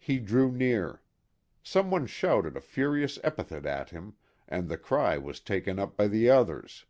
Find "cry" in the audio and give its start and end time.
4.76-5.16